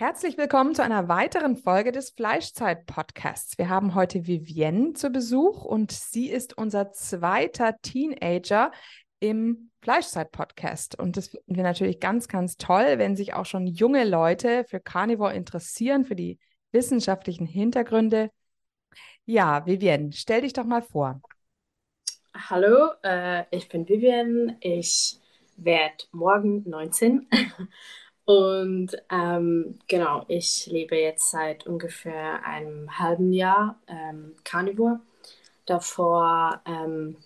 [0.00, 3.58] Herzlich willkommen zu einer weiteren Folge des Fleischzeit-Podcasts.
[3.58, 8.72] Wir haben heute Vivienne zu Besuch und sie ist unser zweiter Teenager
[9.18, 10.98] im Fleischzeit-Podcast.
[10.98, 14.80] Und das finden wir natürlich ganz, ganz toll, wenn sich auch schon junge Leute für
[14.80, 16.38] Carnivore interessieren, für die
[16.72, 18.30] wissenschaftlichen Hintergründe.
[19.26, 21.20] Ja, Vivienne, stell dich doch mal vor.
[22.34, 24.56] Hallo, äh, ich bin Vivienne.
[24.60, 25.20] Ich
[25.58, 27.28] werde morgen 19
[28.30, 35.00] Und ähm, genau, ich lebe jetzt seit ungefähr einem halben Jahr ähm, Carnivore.
[35.66, 37.16] Davor ähm,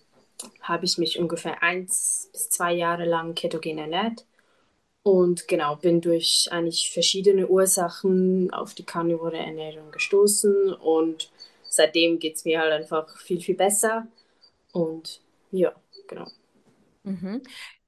[0.62, 4.24] habe ich mich ungefähr eins bis zwei Jahre lang ketogen ernährt.
[5.02, 10.72] Und genau, bin durch eigentlich verschiedene Ursachen auf die karnivore Ernährung gestoßen.
[10.72, 11.30] Und
[11.68, 14.06] seitdem geht es mir halt einfach viel, viel besser.
[14.72, 15.74] Und ja,
[16.08, 16.28] genau.
[17.02, 17.42] Mhm.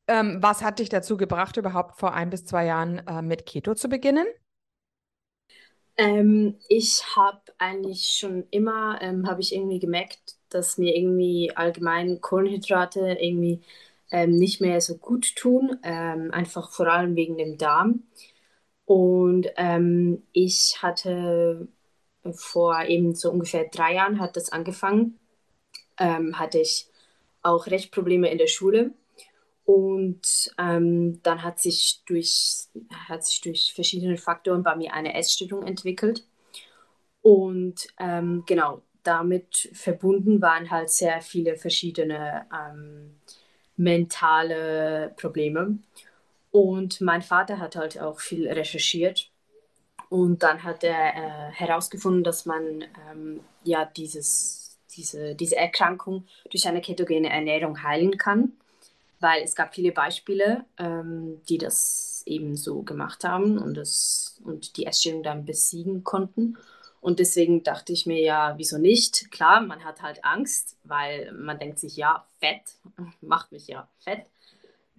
[0.08, 3.74] Ähm, was hat dich dazu gebracht, überhaupt vor ein bis zwei Jahren äh, mit Keto
[3.74, 4.26] zu beginnen?
[5.96, 12.20] Ähm, ich habe eigentlich schon immer, ähm, habe ich irgendwie gemerkt, dass mir irgendwie allgemein
[12.20, 13.62] Kohlenhydrate irgendwie
[14.10, 18.04] ähm, nicht mehr so gut tun, ähm, einfach vor allem wegen dem Darm.
[18.86, 21.68] Und ähm, ich hatte
[22.32, 25.18] vor eben so ungefähr drei Jahren hat das angefangen,
[25.98, 26.88] hatte ich
[27.42, 28.92] auch recht Probleme in der Schule
[29.66, 32.68] und ähm, dann hat sich, durch,
[33.08, 36.24] hat sich durch verschiedene Faktoren bei mir eine Essstörung entwickelt.
[37.20, 43.16] Und ähm, genau, damit verbunden waren halt sehr viele verschiedene ähm,
[43.76, 45.78] mentale Probleme.
[46.52, 49.32] Und mein Vater hat halt auch viel recherchiert.
[50.08, 56.68] Und dann hat er äh, herausgefunden, dass man ähm, ja dieses, diese, diese Erkrankung durch
[56.68, 58.52] eine ketogene Ernährung heilen kann
[59.26, 64.76] weil es gab viele Beispiele, ähm, die das eben so gemacht haben und, das, und
[64.76, 66.56] die Essstörung dann besiegen konnten.
[67.00, 69.32] Und deswegen dachte ich mir ja, wieso nicht?
[69.32, 72.76] Klar, man hat halt Angst, weil man denkt sich, ja, Fett
[73.20, 74.26] macht mich ja fett.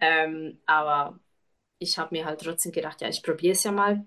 [0.02, 1.18] Ähm, aber
[1.80, 4.06] ich habe mir halt trotzdem gedacht, ja, ich probiere es ja mal.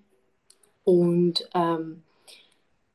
[0.83, 2.03] Und ähm,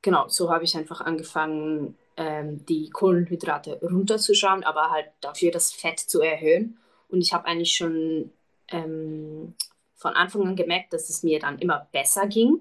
[0.00, 5.98] genau, so habe ich einfach angefangen, ähm, die Kohlenhydrate runterzuschauen, aber halt dafür das Fett
[5.98, 6.78] zu erhöhen.
[7.08, 8.30] Und ich habe eigentlich schon
[8.68, 9.54] ähm,
[9.94, 12.60] von Anfang an gemerkt, dass es mir dann immer besser ging.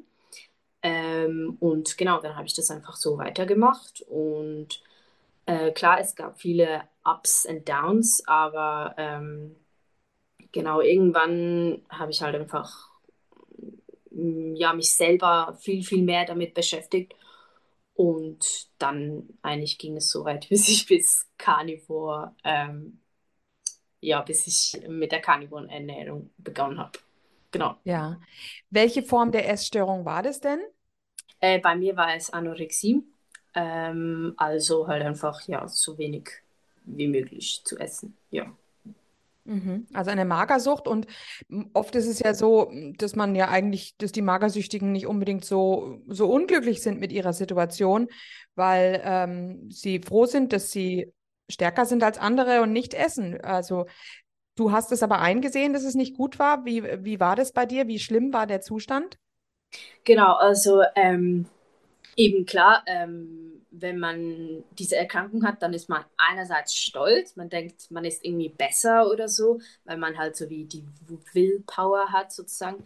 [0.81, 4.01] Ähm, und genau, dann habe ich das einfach so weitergemacht.
[4.01, 4.81] Und
[5.45, 9.55] äh, klar, es gab viele Ups und Downs, aber ähm,
[10.51, 12.89] genau, irgendwann habe ich halt einfach
[14.11, 17.13] mm, ja, mich selber viel, viel mehr damit beschäftigt.
[17.95, 22.99] Und dann eigentlich ging es so weit, bis ich bis Carnivore ähm,
[24.01, 26.99] ja, bis ich mit der karnivoren Ernährung begonnen habe.
[27.51, 27.75] Genau.
[27.83, 28.19] Ja.
[28.69, 30.59] Welche Form der Essstörung war das denn?
[31.39, 33.03] Äh, bei mir war es Anorexie.
[33.53, 36.29] Ähm, also halt einfach, ja, so wenig
[36.83, 38.15] wie möglich zu essen.
[38.31, 38.51] Ja.
[39.45, 39.87] Mhm.
[39.93, 41.05] Also eine Magersucht und
[41.73, 46.01] oft ist es ja so, dass man ja eigentlich, dass die Magersüchtigen nicht unbedingt so,
[46.07, 48.07] so unglücklich sind mit ihrer Situation,
[48.55, 51.13] weil ähm, sie froh sind, dass sie
[51.49, 53.39] stärker sind als andere und nicht essen.
[53.41, 53.85] Also
[54.55, 56.65] du hast es aber eingesehen, dass es nicht gut war.
[56.65, 57.87] Wie, wie war das bei dir?
[57.87, 59.17] Wie schlimm war der Zustand?
[60.03, 61.45] Genau, also ähm,
[62.15, 67.91] eben klar, ähm, wenn man diese Erkrankung hat, dann ist man einerseits stolz, man denkt,
[67.91, 70.85] man ist irgendwie besser oder so, weil man halt so wie die
[71.33, 72.85] Willpower hat sozusagen.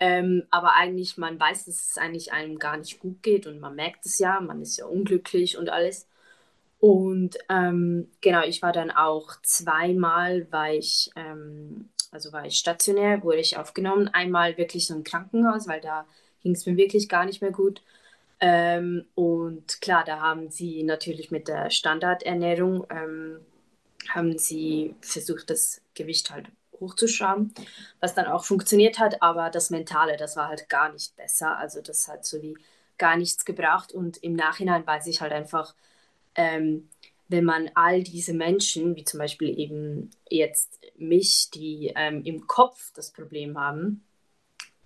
[0.00, 3.76] Ähm, aber eigentlich, man weiß, dass es eigentlich einem gar nicht gut geht und man
[3.76, 6.08] merkt es ja, man ist ja unglücklich und alles.
[6.82, 13.22] Und ähm, genau, ich war dann auch zweimal, war ich, ähm, also war ich stationär,
[13.22, 14.08] wurde ich aufgenommen.
[14.08, 16.06] Einmal wirklich so im Krankenhaus, weil da
[16.42, 17.82] ging es mir wirklich gar nicht mehr gut.
[18.40, 23.38] Ähm, und klar, da haben sie natürlich mit der Standardernährung, ähm,
[24.08, 26.48] haben sie versucht, das Gewicht halt
[26.80, 27.54] hochzuschrauben,
[28.00, 31.56] was dann auch funktioniert hat, aber das Mentale, das war halt gar nicht besser.
[31.58, 32.56] Also das hat so wie
[32.98, 35.76] gar nichts gebracht und im Nachhinein weiß ich halt einfach,
[36.34, 36.88] ähm,
[37.28, 42.92] wenn man all diese Menschen, wie zum Beispiel eben jetzt mich, die ähm, im Kopf
[42.94, 44.04] das Problem haben,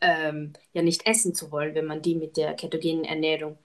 [0.00, 3.58] ähm, ja nicht essen zu wollen, wenn man die mit der ketogenen Ernährung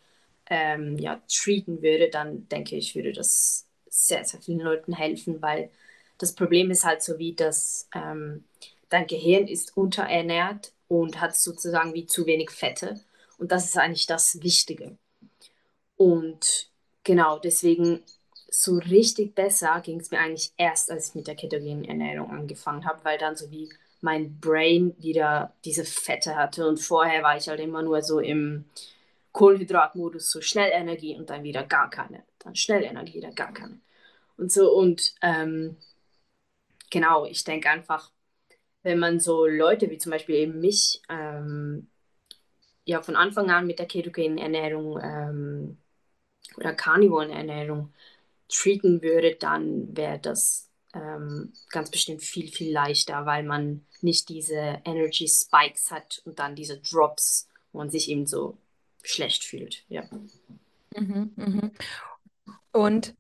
[0.50, 5.70] ähm, ja treaten würde, dann denke ich, würde das sehr, sehr vielen Leuten helfen, weil
[6.18, 8.46] das Problem ist halt so wie, dass ähm,
[8.90, 13.00] dein Gehirn ist unterernährt und hat sozusagen wie zu wenig Fette
[13.38, 14.98] und das ist eigentlich das Wichtige.
[15.98, 16.71] Und
[17.04, 18.04] genau, deswegen
[18.50, 22.86] so richtig besser ging es mir eigentlich erst, als ich mit der ketogenen Ernährung angefangen
[22.86, 23.70] habe, weil dann so wie
[24.02, 28.66] mein Brain wieder diese Fette hatte und vorher war ich halt immer nur so im
[29.32, 33.80] Kohlenhydratmodus, so schnell Energie und dann wieder gar keine, dann schnell Energie, wieder gar keine.
[34.38, 35.78] Und so und ähm,
[36.90, 38.12] genau, ich denke einfach,
[38.84, 41.88] wenn man so Leute wie zum Beispiel eben mich ähm,
[42.86, 45.78] ja von Anfang an mit der ketogenen Ernährung ähm,
[46.58, 47.94] oder Carnivoren Ernährung
[48.50, 54.82] treaten würde, dann wäre das ähm, ganz bestimmt viel, viel leichter, weil man nicht diese
[54.84, 58.58] Energy Spikes hat und dann diese Drops, wo man sich eben so
[59.04, 59.86] schlecht fühlt.
[59.88, 60.04] Ja.
[60.96, 61.72] Mhm, mhm.
[62.72, 63.16] Und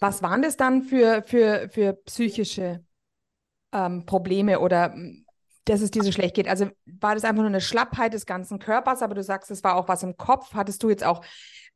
[0.00, 2.84] was waren das dann für, für, für psychische
[3.72, 4.94] ähm, Probleme oder
[5.64, 6.48] dass es dir so schlecht geht?
[6.48, 9.76] Also war das einfach nur eine Schlappheit des ganzen Körpers, aber du sagst, es war
[9.76, 10.52] auch was im Kopf.
[10.54, 11.24] Hattest du jetzt auch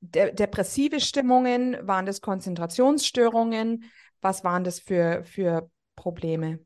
[0.00, 1.76] de depressive Stimmungen?
[1.86, 3.84] Waren das Konzentrationsstörungen?
[4.20, 6.60] Was waren das für, für Probleme?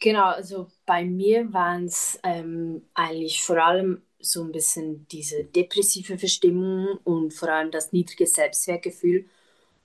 [0.00, 6.18] Genau, also bei mir waren es ähm, eigentlich vor allem so ein bisschen diese depressive
[6.18, 9.26] Verstimmung und vor allem das niedrige Selbstwertgefühl,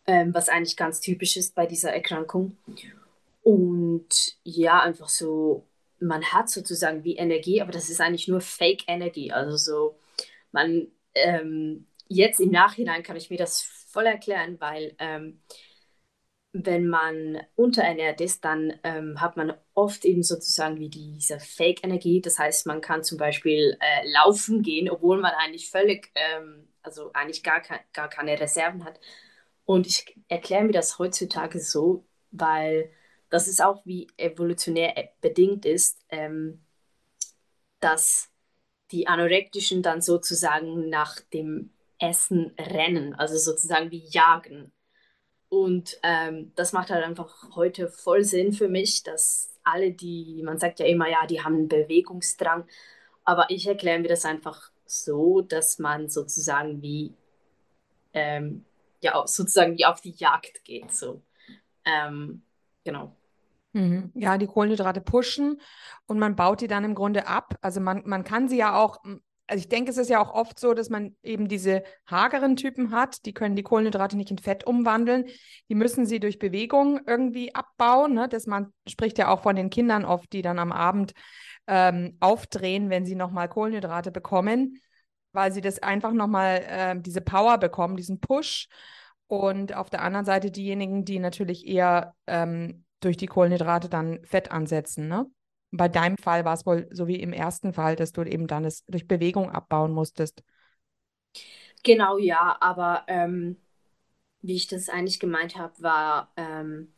[0.07, 2.57] ähm, was eigentlich ganz typisch ist bei dieser Erkrankung.
[3.43, 4.09] Und
[4.43, 5.65] ja, einfach so,
[5.99, 9.31] man hat sozusagen wie Energie, aber das ist eigentlich nur Fake-Energie.
[9.33, 9.95] Also so,
[10.51, 15.41] man ähm, jetzt im Nachhinein kann ich mir das voll erklären, weil ähm,
[16.51, 22.21] wenn man unterernährt ist, dann ähm, hat man oft eben sozusagen wie diese Fake-Energie.
[22.21, 27.13] Das heißt, man kann zum Beispiel äh, laufen gehen, obwohl man eigentlich völlig, ähm, also
[27.13, 27.61] eigentlich gar,
[27.93, 28.99] gar keine Reserven hat.
[29.65, 32.91] Und ich erkläre mir das heutzutage so, weil
[33.29, 36.65] das ist auch wie evolutionär bedingt ist, ähm,
[37.79, 38.31] dass
[38.91, 44.71] die Anorektischen dann sozusagen nach dem Essen rennen, also sozusagen wie jagen.
[45.49, 50.59] Und ähm, das macht halt einfach heute voll Sinn für mich, dass alle, die, man
[50.59, 52.65] sagt ja immer, ja, die haben einen Bewegungsdrang,
[53.25, 57.13] aber ich erkläre mir das einfach so, dass man sozusagen wie,
[58.13, 58.65] ähm,
[59.01, 61.21] ja, sozusagen wie auf die Jagd geht, so.
[61.85, 62.43] Ähm,
[62.83, 63.15] genau.
[63.73, 64.11] Mhm.
[64.15, 65.61] Ja, die Kohlenhydrate pushen
[66.07, 67.55] und man baut die dann im Grunde ab.
[67.61, 69.03] Also man, man kann sie ja auch
[69.49, 72.91] also ich denke, es ist ja auch oft so, dass man eben diese hageren Typen
[72.91, 75.25] hat, die können die Kohlenhydrate nicht in Fett umwandeln.
[75.69, 78.13] Die müssen sie durch Bewegung irgendwie abbauen.
[78.13, 78.29] Ne?
[78.29, 81.13] Das man spricht ja auch von den Kindern oft, die dann am Abend
[81.65, 84.79] ähm, aufdrehen, wenn sie nochmal Kohlenhydrate bekommen,
[85.31, 88.67] weil sie das einfach nochmal äh, diese Power bekommen, diesen Push.
[89.25, 94.51] Und auf der anderen Seite diejenigen, die natürlich eher ähm, durch die Kohlenhydrate dann Fett
[94.51, 95.07] ansetzen.
[95.07, 95.25] Ne?
[95.71, 98.65] Bei deinem Fall war es wohl so wie im ersten Fall, dass du eben dann
[98.65, 100.43] es durch Bewegung abbauen musstest.
[101.83, 103.57] Genau, ja, aber ähm,
[104.41, 106.93] wie ich das eigentlich gemeint habe, war ähm,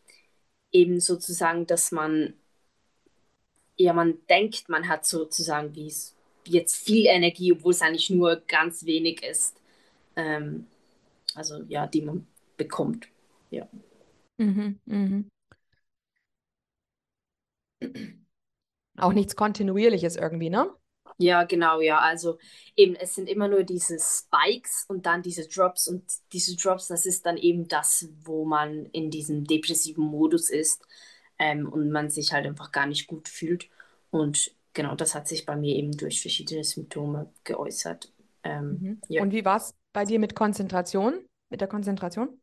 [0.72, 2.36] eben sozusagen, dass man,
[3.78, 5.92] ja, man denkt, man hat sozusagen wie
[6.46, 9.58] jetzt viel Energie, obwohl es eigentlich nur ganz wenig ist.
[10.16, 10.68] Ähm,
[11.36, 13.08] also ja, die man bekommt.
[13.52, 13.68] Ja.
[14.40, 15.30] Mhm, mhm.
[19.02, 20.70] Auch nichts Kontinuierliches irgendwie, ne?
[21.18, 22.00] Ja, genau, ja.
[22.00, 22.40] Also
[22.76, 26.04] eben, es sind immer nur diese Spikes und dann diese Drops und
[26.34, 30.84] diese Drops, das ist dann eben das, wo man in diesem depressiven Modus ist
[31.38, 33.70] ähm, und man sich halt einfach gar nicht gut fühlt.
[34.10, 38.12] Und genau, das hat sich bei mir eben durch verschiedene Symptome geäußert.
[38.44, 39.02] Ähm, mhm.
[39.08, 39.22] ja.
[39.22, 41.26] Und wie war es bei dir mit Konzentration?
[41.52, 42.42] mit der Konzentration?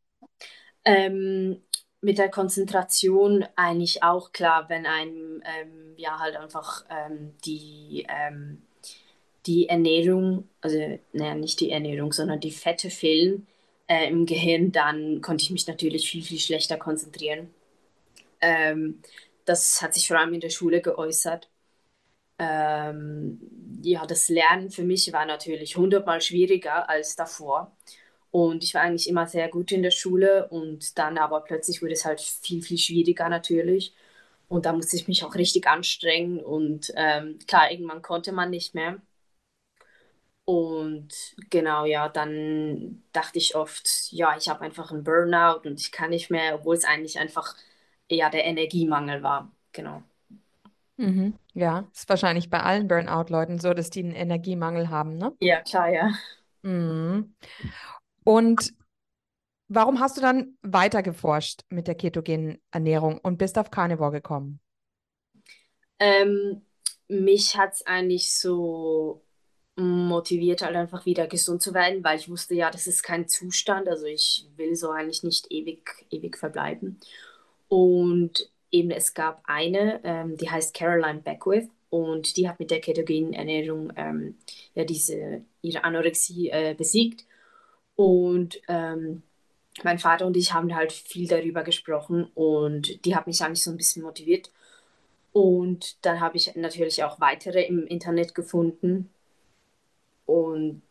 [0.84, 1.62] Ähm,
[2.00, 8.62] mit der Konzentration eigentlich auch klar, wenn einem ähm, ja halt einfach ähm, die, ähm,
[9.46, 10.78] die Ernährung, also
[11.12, 13.46] naja, nicht die Ernährung, sondern die Fette fehlen
[13.88, 17.50] äh, im Gehirn, dann konnte ich mich natürlich viel, viel schlechter konzentrieren.
[18.40, 19.02] Ähm,
[19.44, 21.48] das hat sich vor allem in der Schule geäußert.
[22.38, 23.40] Ähm,
[23.82, 27.76] ja, das Lernen für mich war natürlich hundertmal schwieriger als davor.
[28.30, 31.94] Und ich war eigentlich immer sehr gut in der Schule und dann aber plötzlich wurde
[31.94, 33.94] es halt viel, viel schwieriger natürlich.
[34.48, 38.74] Und da musste ich mich auch richtig anstrengen und ähm, klar, irgendwann konnte man nicht
[38.74, 39.00] mehr.
[40.44, 45.92] Und genau, ja, dann dachte ich oft, ja, ich habe einfach einen Burnout und ich
[45.92, 47.54] kann nicht mehr, obwohl es eigentlich einfach
[48.08, 49.52] eher der Energiemangel war.
[49.72, 50.02] Genau.
[50.96, 51.38] Mhm.
[51.54, 55.32] Ja, ist wahrscheinlich bei allen Burnout-Leuten so, dass die einen Energiemangel haben, ne?
[55.40, 56.10] Ja, klar, ja.
[56.62, 57.34] Mhm.
[58.28, 58.74] Und
[59.68, 64.60] warum hast du dann weiter geforscht mit der ketogenen Ernährung und bist auf Carnivore gekommen?
[65.98, 66.60] Ähm,
[67.08, 69.24] mich hat es eigentlich so
[69.76, 73.88] motiviert, halt einfach wieder gesund zu werden, weil ich wusste ja, das ist kein Zustand.
[73.88, 77.00] Also ich will so eigentlich nicht ewig, ewig verbleiben.
[77.68, 82.82] Und eben es gab eine, ähm, die heißt Caroline Beckwith und die hat mit der
[82.82, 84.36] ketogenen Ernährung ähm,
[84.74, 87.24] ja diese ihre Anorexie äh, besiegt.
[87.98, 89.24] Und ähm,
[89.82, 93.72] mein Vater und ich haben halt viel darüber gesprochen und die hat mich eigentlich so
[93.72, 94.52] ein bisschen motiviert.
[95.32, 99.10] Und dann habe ich natürlich auch weitere im Internet gefunden.
[100.26, 100.82] Und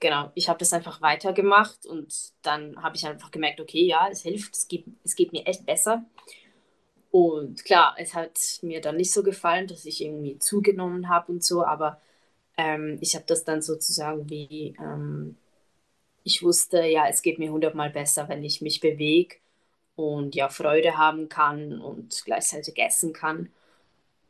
[0.00, 4.20] genau, ich habe das einfach weitergemacht und dann habe ich einfach gemerkt, okay, ja, es
[4.20, 6.04] hilft, es geht, es geht mir echt besser.
[7.10, 11.42] Und klar, es hat mir dann nicht so gefallen, dass ich irgendwie zugenommen habe und
[11.42, 12.02] so, aber
[12.58, 15.36] ähm, ich habe das dann sozusagen wie, ähm,
[16.24, 19.36] ich wusste, ja, es geht mir hundertmal besser, wenn ich mich bewege
[19.96, 23.50] und ja, Freude haben kann und gleichzeitig essen kann.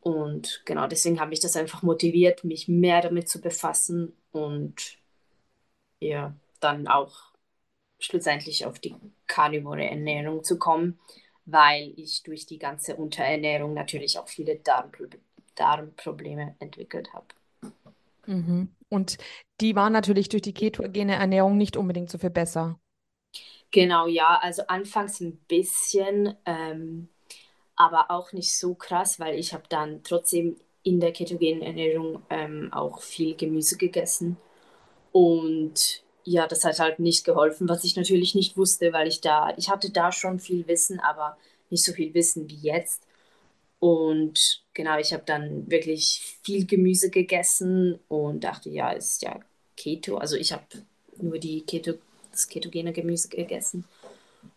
[0.01, 4.97] Und genau deswegen habe ich das einfach motiviert, mich mehr damit zu befassen und
[5.99, 7.31] ja, dann auch
[7.99, 8.95] schlussendlich auf die
[9.27, 10.99] karnivore Ernährung zu kommen
[11.45, 15.05] weil ich durch die ganze Unterernährung natürlich auch viele Darmpro
[15.55, 17.25] Darmprobleme entwickelt habe.
[18.25, 18.69] Mhm.
[18.91, 19.17] Und
[19.61, 22.79] die waren natürlich durch die ketogene Ernährung nicht unbedingt so viel besser.
[23.71, 24.39] Genau, ja.
[24.41, 27.09] Also anfangs ein bisschen, ähm,
[27.75, 32.69] aber auch nicht so krass, weil ich habe dann trotzdem in der ketogenen Ernährung ähm,
[32.73, 34.37] auch viel Gemüse gegessen.
[35.11, 39.53] Und ja, das hat halt nicht geholfen, was ich natürlich nicht wusste, weil ich da,
[39.57, 41.37] ich hatte da schon viel Wissen, aber
[41.69, 43.03] nicht so viel Wissen wie jetzt.
[43.81, 49.39] Und genau, ich habe dann wirklich viel Gemüse gegessen und dachte, ja, ist ja
[49.75, 50.17] Keto.
[50.17, 50.63] Also ich habe
[51.17, 51.95] nur die Keto,
[52.31, 53.85] das ketogene Gemüse gegessen.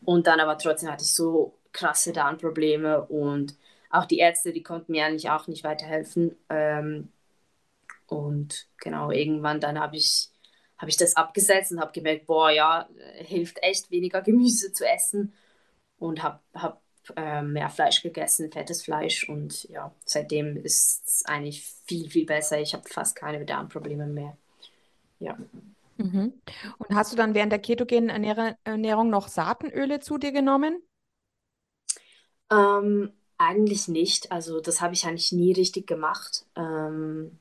[0.05, 3.57] Und dann aber trotzdem hatte ich so krasse Darmprobleme und
[3.89, 6.37] auch die Ärzte, die konnten mir eigentlich auch nicht weiterhelfen.
[6.51, 7.09] Ähm,
[8.07, 10.29] und genau, irgendwann dann habe ich
[10.77, 15.33] habe ich das abgesetzt und habe gemerkt, boah, ja, hilft echt weniger Gemüse zu essen
[15.99, 16.83] und habe hab,
[17.17, 22.61] äh, mehr Fleisch gegessen, fettes Fleisch und ja, seitdem ist es eigentlich viel, viel besser.
[22.61, 24.37] Ich habe fast keine Darmprobleme mehr.
[25.19, 25.39] Ja.
[25.97, 26.33] Mhm.
[26.79, 30.83] Und hast du dann während der ketogenen Ernähr Ernährung noch Saatenöle zu dir genommen?
[32.51, 34.33] Ähm, eigentlich nicht.
[34.33, 36.47] Also das habe ich eigentlich nie richtig gemacht.
[36.57, 37.39] Ähm,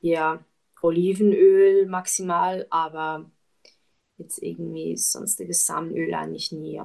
[0.00, 0.44] ja,
[0.82, 3.30] Olivenöl maximal, aber
[4.18, 6.80] jetzt irgendwie sonstiges Samenöl eigentlich nie.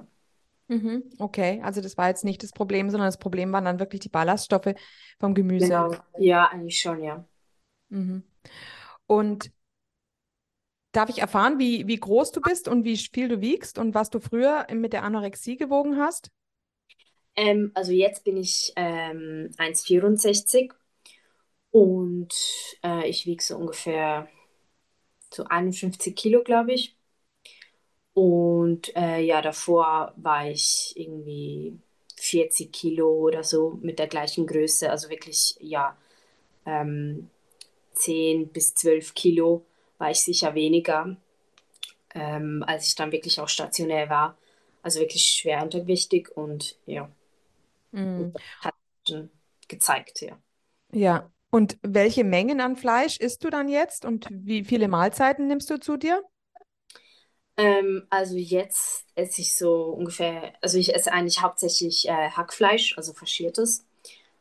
[0.71, 3.99] Mhm, okay, also das war jetzt nicht das Problem, sondern das Problem waren dann wirklich
[4.01, 4.73] die Ballaststoffe
[5.19, 5.75] vom Gemüse.
[5.75, 7.25] Genau, ja, eigentlich schon, ja.
[7.89, 8.23] Mhm.
[9.07, 9.51] Und
[10.93, 14.09] darf ich erfahren, wie, wie groß du bist und wie viel du wiegst und was
[14.09, 16.31] du früher mit der Anorexie gewogen hast?
[17.35, 20.73] Ähm, also jetzt bin ich ähm, 1,64
[21.71, 22.33] und
[22.83, 24.29] äh, ich wiege so ungefähr
[25.33, 26.95] so 51 Kilo, glaube ich.
[28.13, 31.79] Und äh, ja, davor war ich irgendwie
[32.17, 34.89] 40 Kilo oder so mit der gleichen Größe.
[34.91, 35.97] Also wirklich, ja,
[36.65, 37.29] ähm,
[37.93, 39.65] 10 bis 12 Kilo
[39.99, 41.17] war ich sicher weniger,
[42.15, 44.37] ähm, als ich dann wirklich auch stationär war.
[44.83, 47.09] Also wirklich schwer untergewichtig und ja,
[47.93, 48.41] Mhm.
[48.59, 48.75] hat
[49.07, 49.29] schon
[49.67, 50.37] gezeigt, ja.
[50.93, 55.69] Ja, und welche Mengen an Fleisch isst du dann jetzt und wie viele Mahlzeiten nimmst
[55.69, 56.21] du zu dir?
[57.61, 63.13] Ähm, also jetzt esse ich so ungefähr, also ich esse eigentlich hauptsächlich äh, Hackfleisch, also
[63.13, 63.85] faschiertes,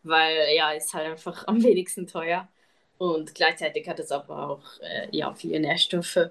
[0.02, 2.48] weil ja, ist halt einfach am wenigsten teuer
[2.98, 6.30] und gleichzeitig hat es aber auch äh, ja, viele Nährstoffe.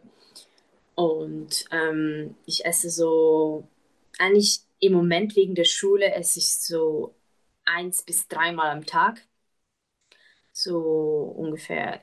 [0.96, 3.68] Und ähm, ich esse so,
[4.20, 7.16] eigentlich im Moment wegen der Schule esse ich so
[7.66, 9.22] eins bis dreimal am Tag.
[10.52, 10.80] So
[11.38, 12.02] ungefähr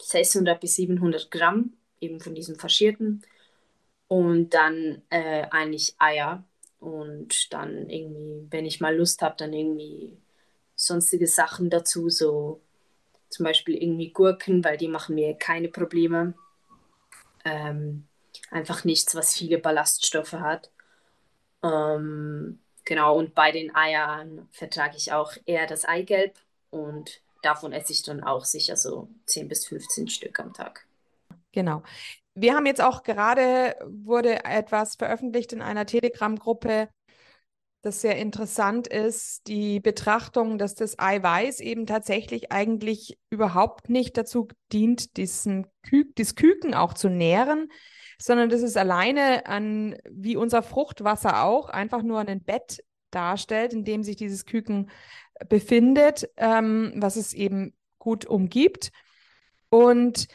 [0.00, 3.22] 600 bis 700 Gramm eben von diesem faschierten.
[4.08, 6.44] Und dann äh, eigentlich Eier.
[6.80, 10.18] Und dann irgendwie, wenn ich mal Lust habe, dann irgendwie
[10.74, 12.60] sonstige Sachen dazu, so
[13.30, 16.34] zum Beispiel irgendwie Gurken, weil die machen mir keine Probleme.
[17.44, 18.06] Ähm,
[18.50, 20.70] einfach nichts, was viele Ballaststoffe hat.
[21.62, 26.38] Ähm, genau, und bei den Eiern vertrage ich auch eher das Eigelb
[26.70, 30.86] und davon esse ich dann auch sicher so 10 bis 15 Stück am Tag.
[31.52, 31.82] Genau.
[32.34, 36.88] Wir haben jetzt auch gerade, wurde etwas veröffentlicht in einer Telegram-Gruppe,
[37.84, 44.48] das sehr interessant ist, die Betrachtung, dass das Eiweiß eben tatsächlich eigentlich überhaupt nicht dazu
[44.72, 47.70] dient, diesen Kü das Küken auch zu nähren,
[48.18, 53.84] sondern das ist alleine an, wie unser Fruchtwasser auch, einfach nur ein Bett darstellt, in
[53.84, 54.90] dem sich dieses Küken
[55.48, 58.92] befindet, ähm, was es eben gut umgibt.
[59.68, 60.28] Und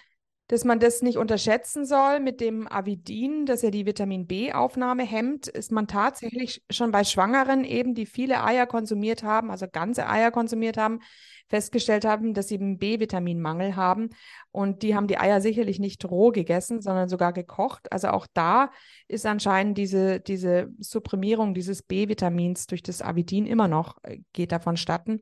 [0.50, 5.48] dass man das nicht unterschätzen soll mit dem Avidin, dass ja die Vitamin B-Aufnahme hemmt,
[5.48, 10.32] ist man tatsächlich schon bei Schwangeren eben, die viele Eier konsumiert haben, also ganze Eier
[10.32, 11.02] konsumiert haben,
[11.50, 14.10] festgestellt haben, dass sie einen B-Vitaminmangel haben.
[14.52, 17.92] Und die haben die Eier sicherlich nicht roh gegessen, sondern sogar gekocht.
[17.92, 18.72] Also auch da
[19.08, 24.78] ist anscheinend diese, diese Supprimierung dieses B-Vitamins durch das Avidin immer noch, äh, geht davon
[24.78, 25.22] statten.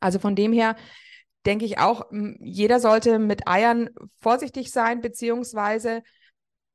[0.00, 0.74] Also von dem her
[1.46, 2.06] denke ich auch,
[2.40, 6.02] jeder sollte mit Eiern vorsichtig sein, beziehungsweise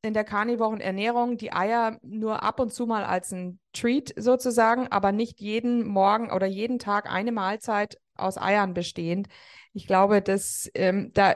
[0.01, 4.87] in der karnivoren Ernährung die Eier nur ab und zu mal als ein Treat sozusagen,
[4.87, 9.27] aber nicht jeden Morgen oder jeden Tag eine Mahlzeit aus Eiern bestehend.
[9.73, 11.35] Ich glaube, dass ähm, da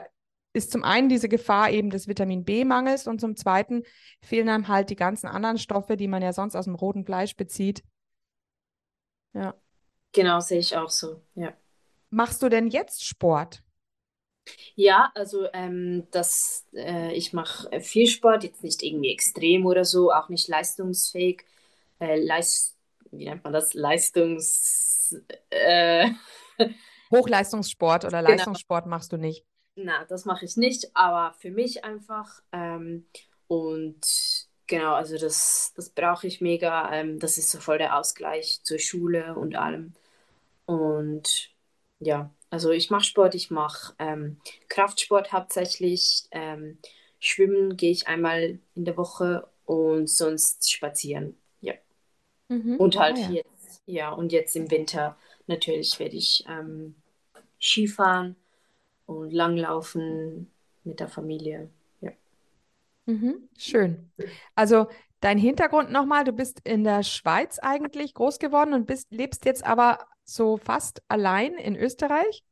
[0.52, 3.84] ist zum einen diese Gefahr eben des Vitamin B-Mangels und zum zweiten
[4.20, 7.36] fehlen einem halt die ganzen anderen Stoffe, die man ja sonst aus dem roten Fleisch
[7.36, 7.82] bezieht.
[9.32, 9.54] Ja.
[10.12, 11.54] Genau, sehe ich auch so, ja.
[12.12, 13.62] Machst du denn jetzt Sport?
[14.74, 20.12] Ja, also ähm, das, äh, ich mache viel Sport, jetzt nicht irgendwie extrem oder so,
[20.12, 21.44] auch nicht leistungsfähig.
[22.00, 22.76] Äh, Leist,
[23.10, 23.72] wie nennt man das?
[23.72, 25.16] Leistungs...
[25.48, 26.10] Äh,
[27.10, 28.30] Hochleistungssport oder genau.
[28.30, 29.46] Leistungssport machst du nicht?
[29.74, 32.42] Na, das mache ich nicht, aber für mich einfach.
[32.52, 33.06] Ähm,
[33.48, 36.92] und genau, also das, das brauche ich mega.
[36.92, 39.94] Ähm, das ist so voll der Ausgleich zur Schule und allem.
[40.66, 41.51] Und
[42.02, 44.36] ja, also ich mache Sport, ich mache ähm,
[44.68, 46.24] Kraftsport hauptsächlich.
[46.30, 46.78] Ähm,
[47.18, 51.36] schwimmen gehe ich einmal in der Woche und sonst spazieren.
[51.60, 51.74] Ja.
[52.48, 52.76] Mhm.
[52.76, 53.30] Und halt ah, ja.
[53.30, 56.94] jetzt, ja, und jetzt im Winter natürlich werde ich ähm,
[57.60, 58.36] Skifahren
[59.06, 60.50] und langlaufen
[60.84, 61.70] mit der Familie.
[62.00, 62.10] Ja.
[63.06, 63.48] Mhm.
[63.56, 64.10] Schön.
[64.54, 64.88] Also
[65.20, 69.64] dein Hintergrund nochmal, du bist in der Schweiz eigentlich groß geworden und bist, lebst jetzt
[69.64, 72.44] aber so fast allein in Österreich?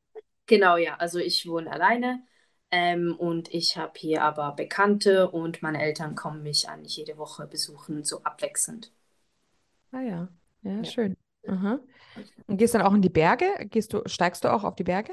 [0.46, 0.96] Genau, ja.
[0.96, 2.22] Also ich wohne alleine
[2.70, 7.46] ähm, und ich habe hier aber Bekannte und meine Eltern kommen mich eigentlich jede Woche
[7.46, 8.92] besuchen, so abwechselnd.
[9.92, 10.28] Ah ja,
[10.62, 10.84] ja, ja.
[10.84, 11.16] schön.
[11.46, 11.80] Aha.
[12.46, 13.46] Und gehst dann auch in die Berge?
[13.70, 15.12] Gehst du, steigst du auch auf die Berge?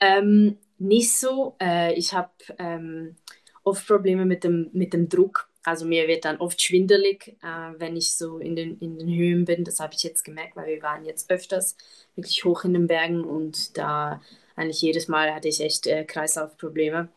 [0.00, 1.56] Ähm, nicht so.
[1.60, 3.16] Äh, ich habe ähm,
[3.64, 5.50] oft Probleme mit dem, mit dem Druck.
[5.68, 9.44] Also mir wird dann oft schwindelig, äh, wenn ich so in den, in den Höhen
[9.44, 9.64] bin.
[9.64, 11.76] Das habe ich jetzt gemerkt, weil wir waren jetzt öfters
[12.16, 14.22] wirklich hoch in den Bergen und da
[14.56, 17.08] eigentlich jedes Mal hatte ich echt äh, Kreislaufprobleme.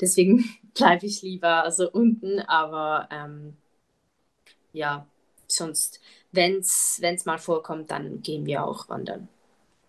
[0.00, 0.44] Deswegen
[0.74, 3.56] bleibe ich lieber also unten, aber ähm,
[4.72, 5.06] ja,
[5.46, 6.00] sonst,
[6.32, 9.28] wenn es mal vorkommt, dann gehen wir auch wandern.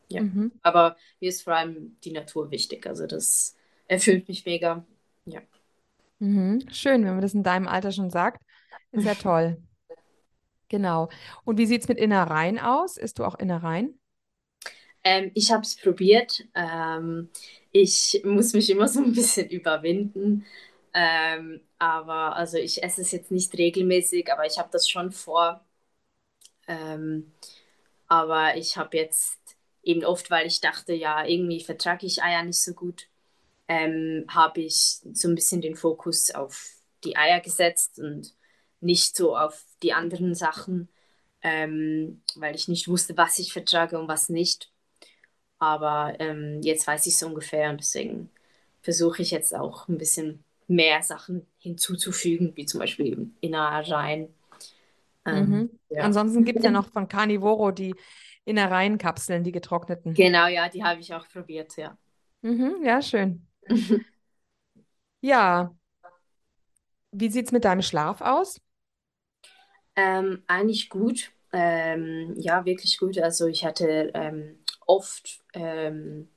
[0.10, 0.24] Ja.
[0.24, 0.52] Mhm.
[0.62, 2.86] Aber mir ist vor allem die Natur wichtig.
[2.86, 3.56] Also das
[3.88, 4.84] erfüllt mich mega.
[5.26, 5.42] Ja.
[6.20, 6.66] Mhm.
[6.72, 8.42] Schön, wenn man das in deinem Alter schon sagt.
[8.92, 9.62] Ist ja toll.
[10.70, 11.10] Genau.
[11.44, 12.98] Und wie sieht es mit Innereien aus?
[12.98, 14.00] Isst du auch Innereien?
[15.04, 16.46] Ähm, ich habe es probiert.
[16.56, 17.30] Ähm,
[17.72, 20.46] ich muss mich immer so ein bisschen überwinden.
[20.94, 25.64] Ähm, aber also ich esse es jetzt nicht regelmäßig, aber ich habe das schon vor.
[26.68, 27.34] Ähm,
[28.08, 29.40] aber ich habe jetzt
[29.84, 33.08] eben oft, weil ich dachte, ja, irgendwie vertrage ich Eier nicht so gut,
[33.70, 38.34] ähm, habe ich so ein bisschen den Fokus auf die Eier gesetzt und
[38.82, 40.90] nicht so auf die anderen Sachen,
[41.44, 44.72] ähm, weil ich nicht wusste, was ich vertrage und was nicht.
[45.60, 48.30] Aber ähm, jetzt weiß ich es ungefähr und deswegen
[48.82, 54.30] versuche ich jetzt auch ein bisschen mehr Sachen hinzuzufügen, wie zum Beispiel eben Innereien.
[55.26, 55.70] Ähm, mhm.
[55.90, 56.04] ja.
[56.04, 57.94] Ansonsten gibt es ja noch von Carnivoro die
[58.46, 60.16] Innereienkapseln, die getrockneten.
[60.16, 61.96] Genau, ja, die habe ich auch probiert, ja.
[62.42, 63.46] Mhm, ja, schön.
[65.22, 65.74] Ja.
[67.12, 68.60] wie sieht es mit deinem Schlaf aus?
[69.96, 71.32] Ähm, eigentlich gut.
[71.52, 73.18] Ähm, ja, wirklich gut.
[73.20, 76.30] Also ich hatte ähm, oft ähm,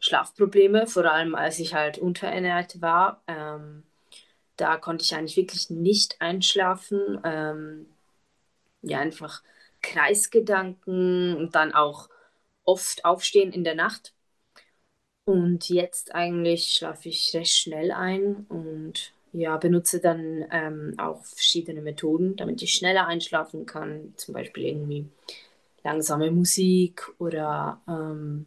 [0.00, 3.22] Schlafprobleme, vor allem als ich halt unterernährt war.
[3.26, 3.84] Ähm,
[4.56, 7.20] da konnte ich eigentlich wirklich nicht einschlafen.
[7.24, 7.86] Ähm,
[8.82, 9.42] ja, einfach
[9.82, 12.08] Kreisgedanken und dann auch
[12.64, 14.13] oft aufstehen in der Nacht.
[15.24, 21.80] Und jetzt eigentlich schlafe ich recht schnell ein und ja, benutze dann ähm, auch verschiedene
[21.80, 24.14] Methoden, damit ich schneller einschlafen kann.
[24.16, 25.08] Zum Beispiel irgendwie
[25.84, 28.46] langsame Musik oder ähm,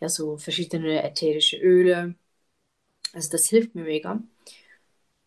[0.00, 2.14] ja, so verschiedene ätherische Öle.
[3.14, 4.22] Also das hilft mir mega.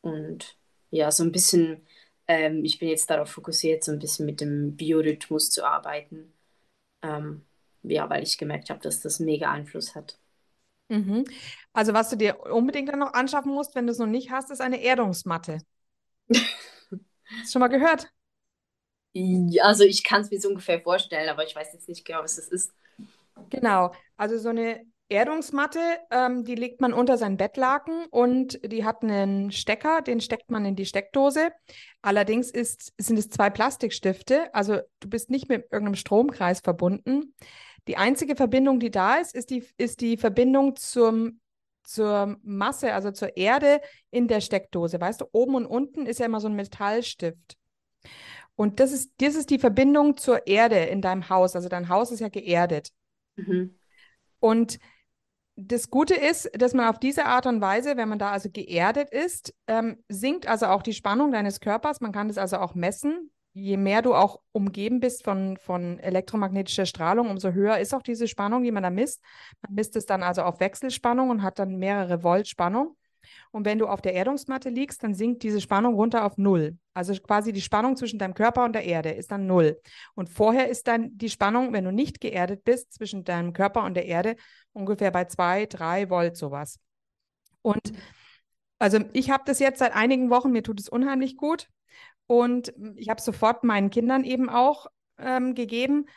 [0.02, 0.58] Und
[0.92, 1.82] ja, so ein bisschen,
[2.28, 6.34] ähm, ich bin jetzt darauf fokussiert, so ein bisschen mit dem Biorhythmus zu arbeiten.
[7.04, 7.44] Ähm,
[7.84, 10.18] ja, weil ich gemerkt habe, dass das mega Einfluss hat.
[10.94, 11.26] Mhm.
[11.74, 14.52] Also was du dir unbedingt dann noch anschaffen musst, wenn du es noch nicht hast,
[14.52, 15.60] ist eine Erdungsmatte.
[16.30, 18.08] Hast du schon mal gehört?
[19.14, 22.22] Ja, also ich kann es mir so ungefähr vorstellen, aber ich weiß jetzt nicht genau,
[22.22, 22.74] was das ist.
[23.50, 25.80] Genau, also so eine Erdungsmatte,
[26.12, 30.66] ähm, die legt man unter sein Bettlaken und die hat einen Stecker, den steckt man
[30.66, 31.52] in die Steckdose.
[32.02, 37.34] Allerdings ist, sind es zwei Plastikstifte, also du bist nicht mit irgendeinem Stromkreis verbunden.
[37.88, 41.40] Die einzige Verbindung, die da ist, ist die, ist die Verbindung zum,
[41.84, 45.02] zur Masse, also zur Erde in der Steckdose.
[45.02, 47.58] Weißt du, oben und unten ist ja immer so ein Metallstift.
[48.56, 51.56] Und das ist, das ist die Verbindung zur Erde in deinem Haus.
[51.56, 52.90] Also dein Haus ist ja geerdet.
[53.36, 53.78] Mhm.
[54.40, 54.80] Und
[55.56, 59.10] das Gute ist, dass man auf diese Art und Weise, wenn man da also geerdet
[59.12, 62.02] ist, ähm, sinkt also auch die Spannung deines Körpers.
[62.02, 66.86] Man kann das also auch messen je mehr du auch umgeben bist von, von elektromagnetischer
[66.86, 69.24] Strahlung, umso höher ist auch diese Spannung, die man da misst.
[69.62, 72.98] Man misst es dann also auf Wechselspannung und hat dann mehrere Volt Spannung.
[73.52, 76.78] Und wenn du auf der Erdungsmatte liegst, dann sinkt diese Spannung runter auf Null.
[76.94, 79.80] Also quasi die Spannung zwischen deinem Körper und der Erde ist dann Null.
[80.16, 83.94] Und vorher ist dann die Spannung, wenn du nicht geerdet bist, zwischen deinem Körper und
[83.94, 84.36] der Erde
[84.74, 86.80] ungefähr bei zwei, drei Volt sowas.
[87.62, 87.94] Und
[88.84, 91.70] also ich habe das jetzt seit einigen Wochen, mir tut es unheimlich gut.
[92.28, 96.08] Und ich habe sofort meinen Kindern eben auch ähm, gegeben.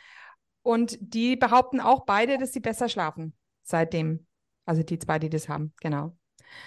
[0.63, 4.27] Und die behaupten auch beide, dass sie besser schlafen seitdem.
[4.65, 6.17] Also die zwei, die das haben, genau.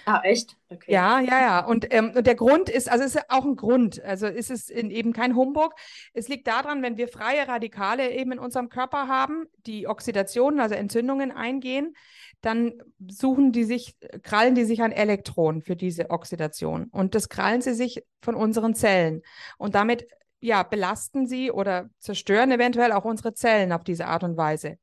[0.06, 0.56] Ah, echt?
[0.68, 0.92] Okay.
[0.92, 1.64] Ja, ja, ja.
[1.64, 4.02] Und, ähm, und der Grund ist, also es ist auch ein Grund.
[4.02, 5.74] Also ist es in, eben kein Humbug.
[6.12, 10.74] Es liegt daran, wenn wir freie Radikale eben in unserem Körper haben, die Oxidationen, also
[10.74, 11.94] Entzündungen eingehen,
[12.40, 12.72] dann
[13.08, 16.84] suchen die sich, krallen die sich an Elektronen für diese Oxidation.
[16.90, 19.22] Und das krallen sie sich von unseren Zellen.
[19.58, 20.06] Und damit
[20.40, 24.78] ja, belasten sie oder zerstören eventuell auch unsere Zellen auf diese Art und Weise.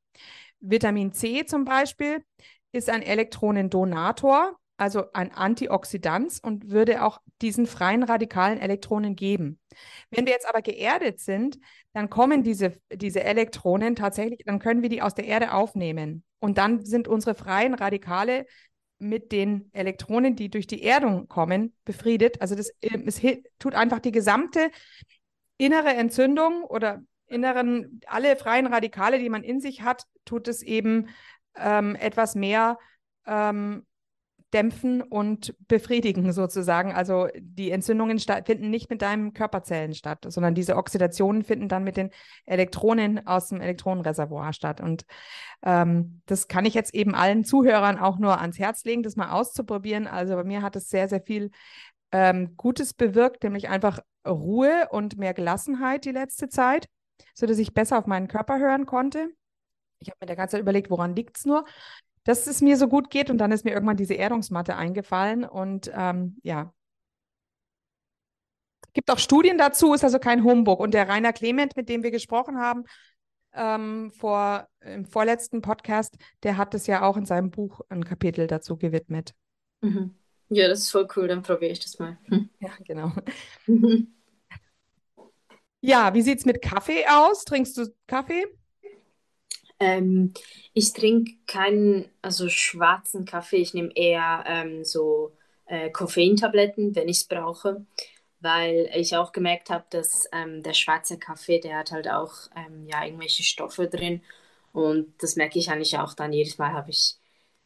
[0.60, 2.24] Vitamin C zum Beispiel
[2.72, 9.60] ist ein Elektronendonator also ein Antioxidant und würde auch diesen freien radikalen Elektronen geben.
[10.12, 11.58] Wenn wir jetzt aber geerdet sind,
[11.94, 16.24] dann kommen diese, diese Elektronen tatsächlich, dann können wir die aus der Erde aufnehmen.
[16.40, 18.46] Und dann sind unsere freien Radikale
[19.00, 22.42] mit den Elektronen, die durch die Erdung kommen, befriedet.
[22.42, 23.22] Also das ähm, es
[23.60, 24.70] tut einfach die gesamte
[25.58, 31.10] innere Entzündung oder inneren, alle freien Radikale, die man in sich hat, tut es eben
[31.56, 32.78] ähm, etwas mehr
[33.26, 33.87] ähm,
[34.54, 36.94] dämpfen und befriedigen sozusagen.
[36.94, 41.98] Also die Entzündungen finden nicht mit deinen Körperzellen statt, sondern diese Oxidationen finden dann mit
[41.98, 42.12] den
[42.46, 44.80] Elektronen aus dem Elektronenreservoir statt.
[44.80, 45.06] Und
[45.64, 49.32] ähm, das kann ich jetzt eben allen Zuhörern auch nur ans Herz legen, das mal
[49.32, 50.08] auszuprobieren.
[50.08, 51.52] Also bei mir hat es sehr, sehr viel
[52.14, 56.88] ähm, Gutes bewirkt, nämlich einfach Ruhe und mehr Gelassenheit die letzte Zeit,
[57.34, 59.30] sodass ich besser auf meinen Körper hören konnte.
[60.00, 61.66] Ich habe mir der ganze Zeit überlegt, woran liegt es nur?
[62.28, 63.30] Dass es mir so gut geht.
[63.30, 65.46] Und dann ist mir irgendwann diese Erdungsmatte eingefallen.
[65.46, 66.74] Und ähm, ja.
[68.94, 70.80] Gibt auch Studien dazu, ist also kein Humbug.
[70.82, 72.84] Und der Rainer Clement, mit dem wir gesprochen haben,
[73.54, 78.46] ähm, vor, im vorletzten Podcast, der hat es ja auch in seinem Buch ein Kapitel
[78.48, 79.34] dazu gewidmet.
[79.82, 80.16] Mhm.
[80.50, 82.18] Ja, das ist voll cool, dann probiere ich das mal.
[82.26, 82.50] Hm.
[82.60, 83.12] Ja, genau.
[83.68, 84.14] Mhm.
[85.82, 87.46] Ja, wie sieht es mit Kaffee aus?
[87.46, 88.46] Trinkst du Kaffee?
[89.80, 90.34] Ähm,
[90.74, 93.58] ich trinke keinen, also schwarzen Kaffee.
[93.58, 95.34] Ich nehme eher ähm, so
[95.66, 97.86] äh, Koffeintabletten, wenn ich es brauche,
[98.40, 102.88] weil ich auch gemerkt habe, dass ähm, der schwarze Kaffee, der hat halt auch ähm,
[102.88, 104.22] ja, irgendwelche Stoffe drin.
[104.74, 106.34] Und das merke ich eigentlich auch dann.
[106.34, 107.16] Jedes Mal habe ich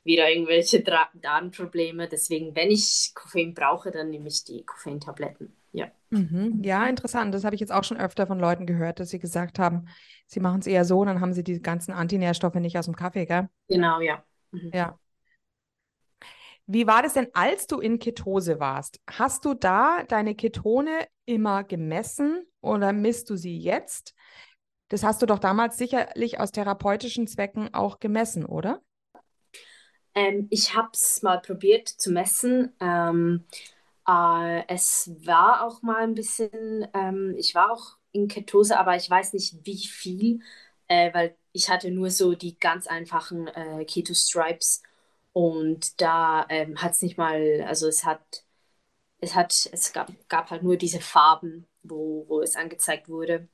[0.03, 2.07] wieder irgendwelche Dra Darmprobleme.
[2.07, 5.53] Deswegen, wenn ich Koffein brauche, dann nehme ich die Koffeintabletten.
[5.73, 5.91] Ja.
[6.09, 6.61] Mhm.
[6.63, 7.33] Ja, interessant.
[7.33, 9.87] Das habe ich jetzt auch schon öfter von Leuten gehört, dass sie gesagt haben,
[10.31, 13.25] sie machen es eher so, dann haben sie die ganzen Antinährstoffe nicht aus dem Kaffee,
[13.25, 13.49] gell?
[13.67, 14.23] Genau, ja.
[14.51, 14.71] Mhm.
[14.73, 14.97] Ja.
[16.67, 19.01] Wie war das denn, als du in Ketose warst?
[19.09, 24.13] Hast du da deine Ketone immer gemessen oder misst du sie jetzt?
[24.87, 28.81] Das hast du doch damals sicherlich aus therapeutischen Zwecken auch gemessen, oder?
[30.13, 32.73] Ähm, ich habe es mal probiert zu messen.
[32.79, 33.45] Ähm,
[34.07, 39.09] äh, es war auch mal ein bisschen, ähm, ich war auch in Ketose, aber ich
[39.09, 40.41] weiß nicht wie viel,
[40.87, 44.81] äh, weil ich hatte nur so die ganz einfachen äh, Keto Stripes
[45.33, 48.43] und da ähm, hat es nicht mal, also es hat,
[49.19, 53.47] es hat, es gab, gab halt nur diese Farben, wo, wo es angezeigt wurde,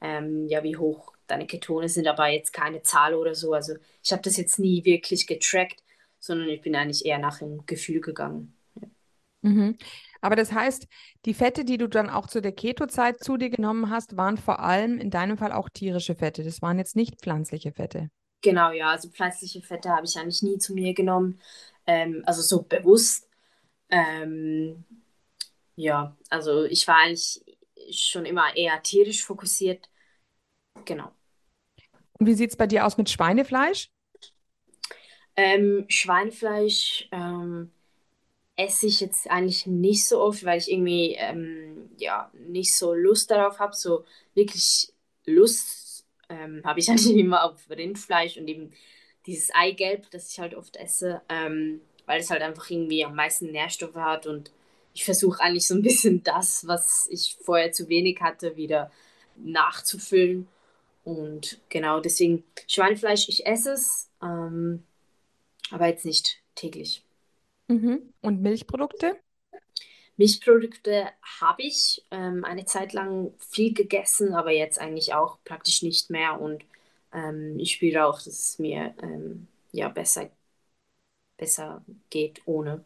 [0.00, 3.54] ähm, ja, wie hoch deine Ketone sind, aber jetzt keine Zahl oder so.
[3.54, 5.82] Also ich habe das jetzt nie wirklich getrackt,
[6.20, 8.56] sondern ich bin eigentlich eher nach dem Gefühl gegangen.
[8.76, 8.88] Ja.
[9.42, 9.78] Mhm.
[10.26, 10.88] Aber das heißt,
[11.24, 14.58] die Fette, die du dann auch zu der Keto-Zeit zu dir genommen hast, waren vor
[14.58, 16.42] allem in deinem Fall auch tierische Fette.
[16.42, 18.10] Das waren jetzt nicht pflanzliche Fette.
[18.42, 18.90] Genau, ja.
[18.90, 21.40] Also pflanzliche Fette habe ich eigentlich nie zu mir genommen.
[21.86, 23.28] Ähm, also so bewusst.
[23.88, 24.84] Ähm,
[25.76, 27.44] ja, also ich war eigentlich
[27.92, 29.88] schon immer eher tierisch fokussiert.
[30.84, 31.12] Genau.
[32.18, 33.92] Und wie sieht es bei dir aus mit Schweinefleisch?
[35.36, 37.70] Ähm, Schweinefleisch ähm,
[38.56, 43.30] esse ich jetzt eigentlich nicht so oft, weil ich irgendwie ähm, ja nicht so Lust
[43.30, 43.76] darauf habe.
[43.76, 44.92] So wirklich
[45.26, 48.72] Lust ähm, habe ich eigentlich immer auf Rindfleisch und eben
[49.26, 53.50] dieses Eigelb, das ich halt oft esse, ähm, weil es halt einfach irgendwie am meisten
[53.50, 54.52] Nährstoffe hat und
[54.94, 58.90] ich versuche eigentlich so ein bisschen das, was ich vorher zu wenig hatte, wieder
[59.36, 60.48] nachzufüllen.
[61.04, 64.82] Und genau deswegen Schweinefleisch, ich esse es, ähm,
[65.70, 67.05] aber jetzt nicht täglich.
[67.68, 68.12] Mhm.
[68.20, 69.16] Und Milchprodukte?
[70.16, 71.08] Milchprodukte
[71.40, 76.40] habe ich ähm, eine Zeit lang viel gegessen, aber jetzt eigentlich auch praktisch nicht mehr.
[76.40, 76.64] Und
[77.12, 80.30] ähm, ich spüre auch, dass es mir ähm, ja besser,
[81.36, 82.84] besser geht ohne.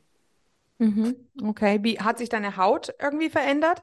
[0.79, 1.15] Mhm.
[1.43, 1.79] Okay.
[1.83, 3.83] Wie hat sich deine Haut irgendwie verändert?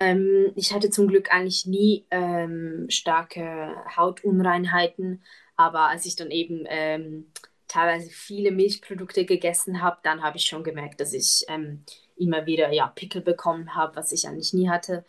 [0.00, 5.22] Ähm, ich hatte zum Glück eigentlich nie ähm, starke Hautunreinheiten,
[5.56, 7.26] aber als ich dann eben ähm,
[7.74, 11.84] teilweise viele Milchprodukte gegessen habe, dann habe ich schon gemerkt, dass ich ähm,
[12.16, 15.04] immer wieder ja, Pickel bekommen habe, was ich eigentlich nie hatte.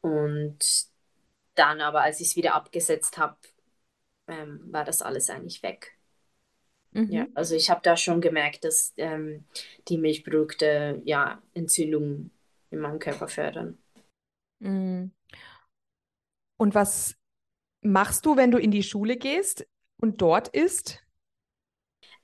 [0.00, 0.58] Und
[1.54, 3.36] dann aber, als ich es wieder abgesetzt habe,
[4.26, 5.96] ähm, war das alles eigentlich weg.
[6.90, 7.10] Mhm.
[7.10, 9.44] Ja, also ich habe da schon gemerkt, dass ähm,
[9.86, 12.32] die Milchprodukte ja Entzündungen
[12.70, 13.78] in meinem Körper fördern.
[14.58, 15.12] Mhm.
[16.56, 17.16] Und was
[17.80, 21.01] machst du, wenn du in die Schule gehst und dort isst?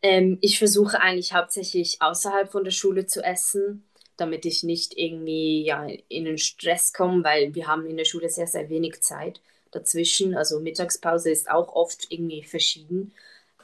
[0.03, 3.85] Ähm, ich versuche eigentlich hauptsächlich außerhalb von der Schule zu essen,
[4.17, 8.29] damit ich nicht irgendwie ja, in den Stress komme, weil wir haben in der Schule
[8.29, 10.37] sehr, sehr wenig Zeit dazwischen.
[10.37, 13.13] Also Mittagspause ist auch oft irgendwie verschieden.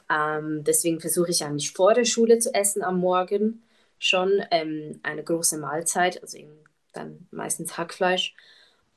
[0.09, 3.63] Ähm, deswegen versuche ich eigentlich vor der Schule zu essen am Morgen
[3.97, 6.37] schon ähm, eine große Mahlzeit, also
[6.93, 8.35] dann meistens Hackfleisch.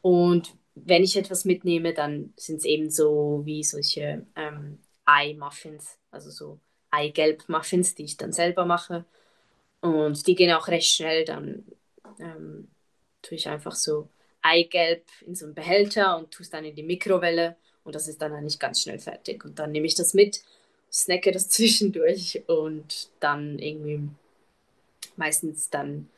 [0.03, 6.31] Und wenn ich etwas mitnehme, dann sind es eben so wie solche ähm, Ei-Muffins, also
[6.31, 9.05] so Eigelb-Muffins, die ich dann selber mache.
[9.81, 11.24] Und die gehen auch recht schnell.
[11.24, 11.64] Dann
[12.18, 12.68] ähm,
[13.22, 14.09] tue ich einfach so
[14.42, 17.57] Eigelb in so einen Behälter und tue es dann in die Mikrowelle.
[17.85, 19.44] Und das ist dann eigentlich ganz schnell fertig.
[19.44, 20.42] Und dann nehme ich das mit,
[20.92, 24.09] snacke das zwischendurch und dann irgendwie
[25.16, 26.09] meistens dann,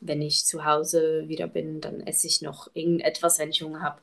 [0.00, 4.00] wenn ich zu Hause wieder bin, dann esse ich noch irgendetwas, wenn ich Hunger habe.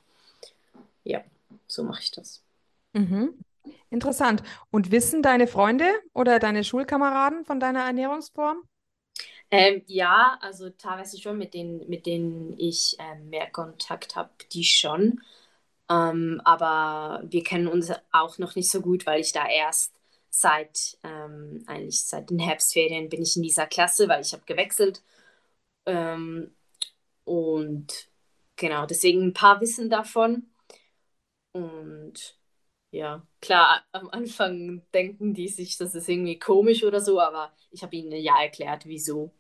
[1.04, 1.24] Ja,
[1.68, 2.42] so mache ich das.
[2.94, 3.34] Mhm.
[3.89, 4.43] Interessant.
[4.71, 8.63] Und wissen deine Freunde oder deine Schulkameraden von deiner Ernährungsform?
[9.51, 14.63] Ähm, ja, also teilweise schon, mit denen, mit denen ich ähm, mehr Kontakt habe, die
[14.63, 15.21] schon.
[15.89, 19.93] Ähm, aber wir kennen uns auch noch nicht so gut, weil ich da erst
[20.30, 25.04] seit ähm, eigentlich seit den Herbstferien bin ich in dieser Klasse, weil ich habe gewechselt.
[25.86, 26.56] Ähm,
[27.25, 28.10] und
[28.58, 30.47] genau, deswegen ein paar wissen davon.
[31.54, 32.36] Und
[32.96, 37.84] ja, klar, am Anfang denken die sich, das ist irgendwie komisch oder so, aber ich
[37.84, 39.34] habe ihnen ja erklärt, wieso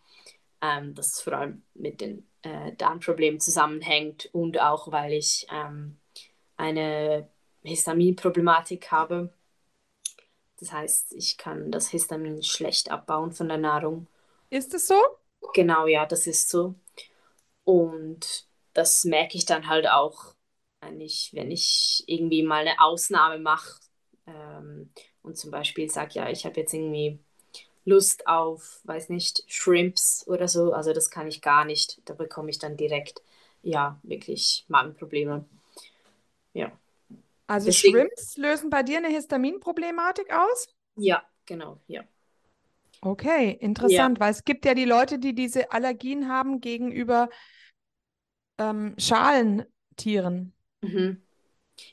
[0.61, 5.97] ähm, das vor allem mit den äh, Darmproblemen zusammenhängt und auch, weil ich ähm,
[6.57, 7.29] eine
[7.63, 9.33] Histaminproblematik habe.
[10.59, 14.07] Das heißt, ich kann das Histamin schlecht abbauen von der Nahrung.
[14.49, 15.01] Ist es so?
[15.53, 16.75] Genau, ja, das ist so.
[17.63, 20.34] Und das merke ich dann halt auch
[20.85, 23.79] wenn ich, wenn ich irgendwie mal eine Ausnahme mache
[24.27, 24.89] ähm,
[25.21, 27.19] und zum Beispiel sage, ja, ich habe jetzt irgendwie
[27.85, 32.01] Lust auf, weiß nicht, Shrimps oder so, also das kann ich gar nicht.
[32.05, 33.21] Da bekomme ich dann direkt,
[33.61, 35.45] ja, wirklich Magenprobleme.
[36.53, 36.71] Ja.
[37.47, 40.67] Also Deswegen, Shrimps lösen bei dir eine Histaminproblematik aus?
[40.95, 42.03] Ja, genau, ja.
[43.01, 47.29] Okay, interessant, weil es gibt ja die Leute, die diese Allergien haben gegenüber
[48.57, 50.54] ähm, Schalentieren.
[50.85, 51.21] Mhm.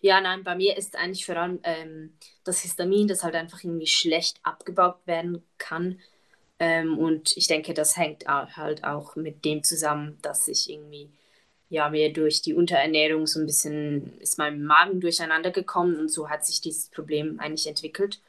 [0.01, 3.87] Ja, nein, bei mir ist eigentlich vor allem ähm, das Histamin, das halt einfach irgendwie
[3.89, 6.01] schlecht abgebaut werden kann.
[6.61, 11.11] Ähm, und ich denke, das hängt halt auch mit dem zusammen, dass ich irgendwie,
[11.71, 16.31] ja, mir durch die Unterernährung so ein bisschen ist mein Magen durcheinander gekommen und so
[16.31, 18.21] hat sich dieses Problem eigentlich entwickelt.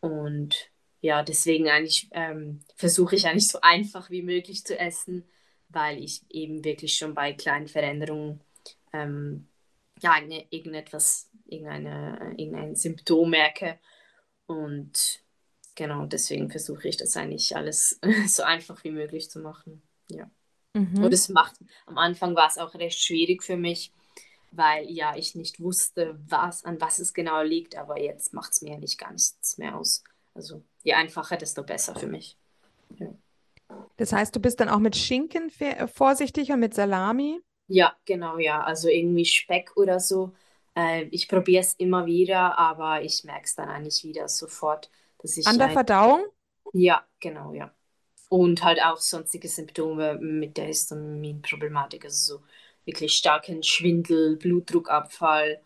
[0.00, 0.70] Und
[1.00, 5.24] ja, deswegen eigentlich ähm, versuche ich eigentlich so einfach wie möglich zu essen,
[5.68, 8.40] weil ich eben wirklich schon bei kleinen Veränderungen
[8.92, 9.48] ähm,
[10.04, 10.18] ja,
[10.50, 13.78] irgendetwas, irgendeine, irgendein Symptom merke.
[14.46, 15.22] Und
[15.74, 19.82] genau deswegen versuche ich das eigentlich alles so einfach wie möglich zu machen.
[20.10, 20.30] Ja.
[20.74, 21.04] Mhm.
[21.04, 23.92] Und es macht, am Anfang war es auch recht schwierig für mich,
[24.50, 28.60] weil ja ich nicht wusste, was, an was es genau liegt, aber jetzt macht es
[28.60, 30.04] mir eigentlich gar nichts mehr aus.
[30.34, 32.36] Also je einfacher, desto besser für mich.
[32.98, 33.14] Ja.
[33.96, 35.50] Das heißt, du bist dann auch mit Schinken
[35.86, 37.40] vorsichtig und mit Salami?
[37.66, 38.62] Ja, genau, ja.
[38.62, 40.32] Also irgendwie Speck oder so.
[40.76, 45.36] Äh, ich probiere es immer wieder, aber ich merke es dann eigentlich wieder sofort, dass
[45.36, 45.46] ich.
[45.46, 46.24] An der Verdauung?
[46.72, 47.72] Ja, genau, ja.
[48.28, 52.42] Und halt auch sonstige Symptome mit der Histaminproblematik, also so
[52.84, 55.60] wirklich starken Schwindel, Blutdruckabfall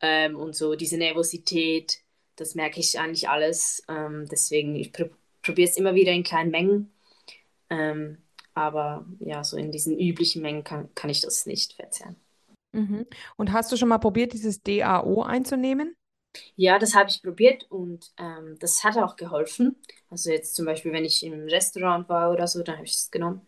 [0.00, 2.00] ähm, und so diese Nervosität,
[2.36, 3.82] das merke ich eigentlich alles.
[3.88, 5.10] Ähm, deswegen, ich pr
[5.42, 6.92] probiere es immer wieder in kleinen Mengen.
[7.70, 8.18] Ähm,
[8.54, 12.16] aber ja, so in diesen üblichen Mengen kann, kann ich das nicht verzehren.
[12.72, 13.06] Mhm.
[13.36, 15.94] Und hast du schon mal probiert, dieses DAO einzunehmen?
[16.56, 19.76] Ja, das habe ich probiert und ähm, das hat auch geholfen.
[20.08, 23.10] Also jetzt zum Beispiel, wenn ich im Restaurant war oder so, dann habe ich es
[23.10, 23.46] genommen.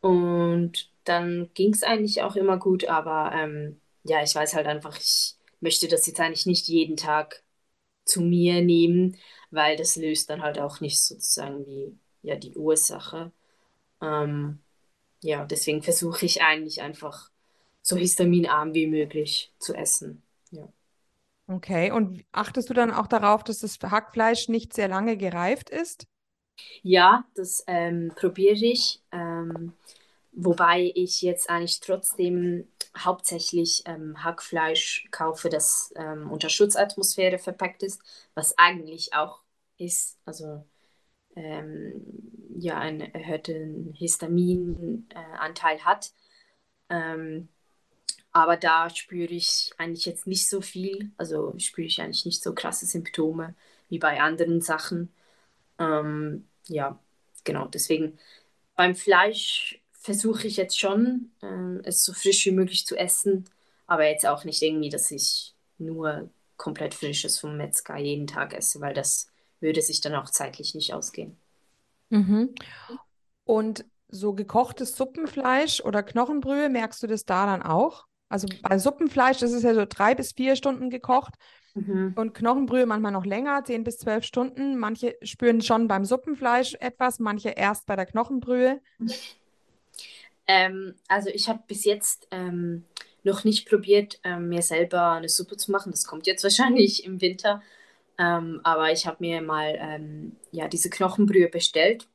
[0.00, 4.96] Und dann ging es eigentlich auch immer gut, aber ähm, ja, ich weiß halt einfach,
[4.98, 7.42] ich möchte das jetzt eigentlich nicht jeden Tag
[8.04, 9.16] zu mir nehmen,
[9.50, 13.32] weil das löst dann halt auch nicht sozusagen die, ja, die Ursache.
[14.02, 14.60] Ähm,
[15.22, 17.30] ja, deswegen versuche ich eigentlich einfach
[17.82, 20.22] so histaminarm wie möglich zu essen.
[20.50, 20.68] Ja.
[21.46, 26.06] Okay, und achtest du dann auch darauf, dass das Hackfleisch nicht sehr lange gereift ist?
[26.82, 29.02] Ja, das ähm, probiere ich.
[29.12, 29.72] Ähm,
[30.32, 38.00] wobei ich jetzt eigentlich trotzdem hauptsächlich ähm, Hackfleisch kaufe, das ähm, unter Schutzatmosphäre verpackt ist,
[38.34, 39.42] was eigentlich auch
[39.78, 40.18] ist.
[40.24, 40.64] Also
[41.38, 41.92] ähm,
[42.58, 46.10] ja einen erhöhten Histaminanteil äh, hat.
[46.90, 47.48] Ähm,
[48.32, 52.54] aber da spüre ich eigentlich jetzt nicht so viel, also spüre ich eigentlich nicht so
[52.54, 53.54] krasse Symptome
[53.88, 55.10] wie bei anderen Sachen.
[55.78, 56.98] Ähm, ja,
[57.44, 58.18] genau, deswegen
[58.76, 63.44] beim Fleisch versuche ich jetzt schon, äh, es so frisch wie möglich zu essen,
[63.86, 68.80] aber jetzt auch nicht irgendwie, dass ich nur komplett frisches vom Metzger jeden Tag esse,
[68.80, 71.36] weil das würde sich dann auch zeitlich nicht ausgehen.
[72.10, 72.54] Mhm.
[73.44, 78.06] Und so gekochtes Suppenfleisch oder Knochenbrühe, merkst du das da dann auch?
[78.28, 81.34] Also bei Suppenfleisch ist es ja so drei bis vier Stunden gekocht
[81.74, 82.12] mhm.
[82.16, 84.76] und Knochenbrühe manchmal noch länger, zehn bis zwölf Stunden.
[84.76, 88.80] Manche spüren schon beim Suppenfleisch etwas, manche erst bei der Knochenbrühe.
[90.46, 92.84] Ähm, also ich habe bis jetzt ähm,
[93.22, 95.90] noch nicht probiert, ähm, mir selber eine Suppe zu machen.
[95.90, 97.62] Das kommt jetzt wahrscheinlich im Winter.
[98.18, 102.08] Ähm, aber ich habe mir mal ähm, ja, diese Knochenbrühe bestellt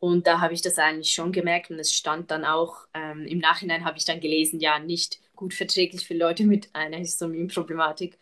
[0.00, 3.38] und da habe ich das eigentlich schon gemerkt und es stand dann auch, ähm, im
[3.38, 8.18] Nachhinein habe ich dann gelesen, ja, nicht gut verträglich für Leute mit einer Histaminproblematik.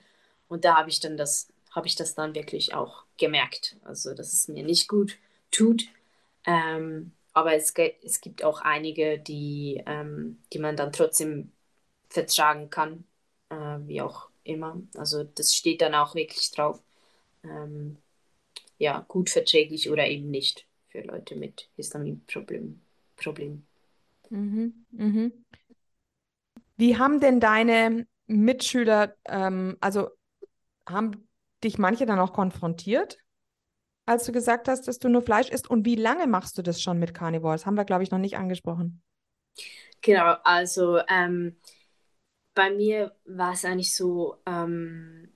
[0.48, 3.76] Und da habe ich dann das, habe ich das dann wirklich auch gemerkt.
[3.84, 5.18] Also, dass es mir nicht gut
[5.50, 5.84] tut.
[6.46, 11.52] Ähm, aber es, es gibt auch einige, die, ähm, die man dann trotzdem
[12.08, 13.04] vertragen kann,
[13.50, 14.80] äh, wie auch immer.
[14.96, 16.80] Also das steht dann auch wirklich drauf
[17.44, 17.98] ähm,
[18.78, 22.80] ja, gut verträglich oder eben nicht für Leute mit Histaminproblemen.
[23.16, 23.66] Problem.
[24.30, 25.44] Mhm, mhm.
[26.76, 30.08] Wie haben denn deine Mitschüler, ähm, also
[30.88, 31.28] haben
[31.62, 33.18] dich manche dann auch konfrontiert,
[34.06, 35.70] als du gesagt hast, dass du nur Fleisch isst?
[35.70, 37.54] Und wie lange machst du das schon mit Carnivore?
[37.54, 39.02] Das haben wir, glaube ich, noch nicht angesprochen.
[40.02, 41.56] Genau, also ähm,
[42.54, 45.30] bei mir war es eigentlich so, ähm,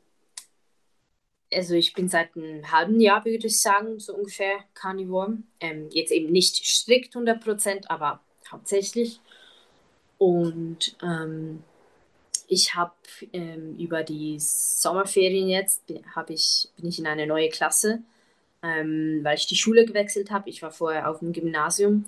[1.53, 5.39] also ich bin seit einem halben Jahr, würde ich sagen, so ungefähr Carnivore.
[5.61, 8.21] Ähm, jetzt eben nicht strikt 100%, aber
[8.51, 9.21] hauptsächlich.
[10.19, 11.63] Und ähm,
[12.49, 12.95] ich habe
[13.33, 15.83] ähm, über die Sommerferien jetzt,
[16.15, 18.03] hab ich, bin ich in eine neue Klasse,
[18.63, 20.51] ähm, weil ich die Schule gewechselt habe.
[20.51, 22.07] Ich war vorher auf dem Gymnasium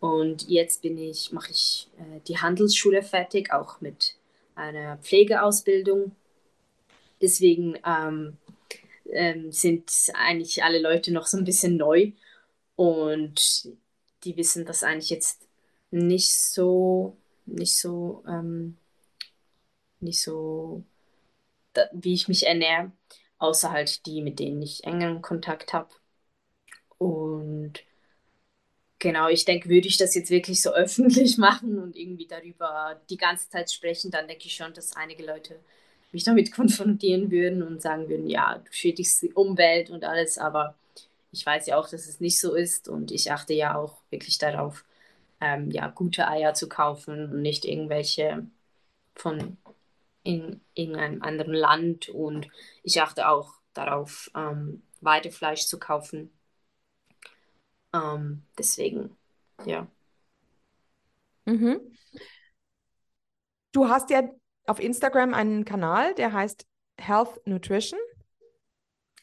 [0.00, 4.14] und jetzt bin ich, mache ich äh, die Handelsschule fertig, auch mit
[4.54, 6.12] einer Pflegeausbildung.
[7.20, 7.76] Deswegen
[9.12, 12.12] ähm, sind eigentlich alle Leute noch so ein bisschen neu.
[12.76, 13.68] Und
[14.24, 15.48] die wissen das eigentlich jetzt
[15.90, 18.76] nicht so, nicht so, ähm,
[20.00, 20.84] nicht so,
[21.72, 22.92] da, wie ich mich ernähre,
[23.38, 25.90] außer halt die, mit denen ich engeren Kontakt habe.
[26.98, 27.74] Und
[28.98, 33.16] genau, ich denke, würde ich das jetzt wirklich so öffentlich machen und irgendwie darüber die
[33.16, 35.60] ganze Zeit sprechen, dann denke ich schon, dass einige Leute
[36.12, 40.74] mich damit konfrontieren würden und sagen würden, ja, du schädigst die Umwelt und alles, aber
[41.32, 44.38] ich weiß ja auch, dass es nicht so ist und ich achte ja auch wirklich
[44.38, 44.84] darauf,
[45.40, 48.46] ähm, ja, gute Eier zu kaufen und nicht irgendwelche
[49.16, 49.58] von
[50.24, 52.48] in irgendeinem anderen Land und
[52.82, 56.30] ich achte auch darauf, ähm, Weidefleisch zu kaufen.
[57.92, 59.16] Ähm, deswegen,
[59.66, 59.86] ja.
[61.46, 61.88] Mhm.
[63.72, 64.22] Du hast ja
[64.68, 66.66] auf Instagram einen Kanal, der heißt
[66.98, 67.98] Health Nutrition.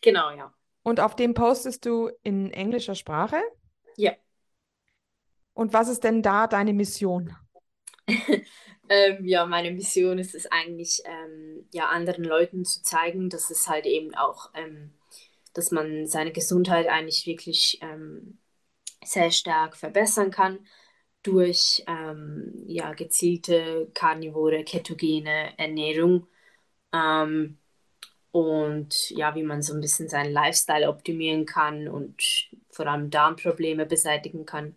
[0.01, 0.53] Genau, ja.
[0.83, 3.41] Und auf dem postest du in englischer Sprache?
[3.97, 4.13] Ja.
[5.53, 7.35] Und was ist denn da deine Mission?
[8.89, 13.67] ähm, ja, meine Mission ist es eigentlich, ähm, ja, anderen Leuten zu zeigen, dass es
[13.67, 14.93] halt eben auch, ähm,
[15.53, 18.39] dass man seine Gesundheit eigentlich wirklich ähm,
[19.03, 20.59] sehr stark verbessern kann
[21.25, 26.27] durch ähm, ja, gezielte karnivore, ketogene Ernährung
[26.93, 27.57] ähm,
[28.31, 33.85] und ja, wie man so ein bisschen seinen Lifestyle optimieren kann und vor allem Darmprobleme
[33.85, 34.75] beseitigen kann.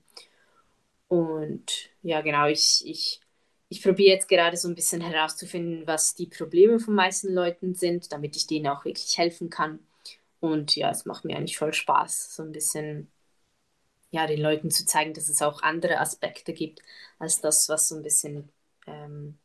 [1.08, 3.20] Und ja, genau, ich, ich,
[3.68, 8.12] ich probiere jetzt gerade so ein bisschen herauszufinden, was die Probleme von meisten Leuten sind,
[8.12, 9.80] damit ich denen auch wirklich helfen kann.
[10.40, 13.10] Und ja, es macht mir eigentlich voll Spaß, so ein bisschen
[14.10, 16.80] ja, den Leuten zu zeigen, dass es auch andere Aspekte gibt,
[17.18, 18.50] als das, was so ein bisschen
[18.86, 19.38] ähm,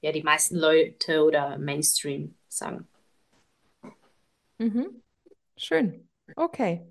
[0.00, 2.86] ja, die meisten Leute oder Mainstream sagen.
[4.58, 5.02] Mhm.
[5.56, 6.08] Schön.
[6.34, 6.86] Okay.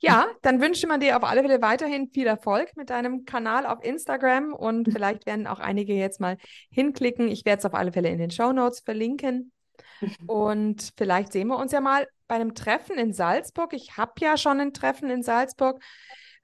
[0.00, 3.84] Ja, dann wünsche man dir auf alle Fälle weiterhin viel Erfolg mit deinem Kanal auf
[3.84, 6.36] Instagram und vielleicht werden auch einige jetzt mal
[6.70, 7.28] hinklicken.
[7.28, 9.52] Ich werde es auf alle Fälle in den Show Notes verlinken.
[10.26, 13.72] Und vielleicht sehen wir uns ja mal bei einem Treffen in Salzburg.
[13.72, 15.80] Ich habe ja schon ein Treffen in Salzburg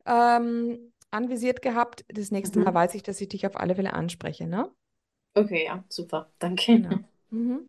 [0.09, 2.05] ähm, anvisiert gehabt.
[2.09, 2.65] Das nächste mhm.
[2.67, 4.71] Mal weiß ich, dass ich dich auf alle Fälle anspreche, ne?
[5.35, 6.33] Okay, ja, super.
[6.39, 6.81] Danke.
[6.81, 6.99] Genau.
[7.31, 7.69] Mhm.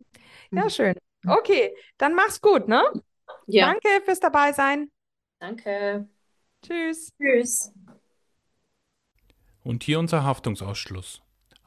[0.52, 0.94] Ja, schön.
[1.26, 2.82] Okay, dann mach's gut, ne?
[3.46, 3.66] Ja.
[3.66, 4.90] Danke fürs Dabeisein.
[5.38, 6.08] Danke.
[6.62, 7.12] Tschüss.
[7.18, 7.70] Tschüss.
[9.62, 11.20] Und hier unser Haftungsausschluss.